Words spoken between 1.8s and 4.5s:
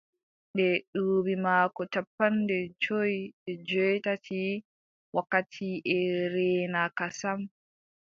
cappanɗe jowi e joweetati,